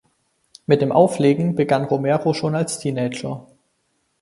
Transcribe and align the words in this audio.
Mit 0.65 0.81
dem 0.81 0.91
Auflegen 0.91 1.53
begann 1.53 1.83
Romero 1.85 2.33
schon 2.33 2.55
als 2.55 2.79
Teenager. 2.79 3.45